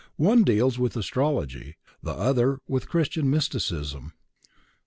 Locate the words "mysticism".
3.29-4.13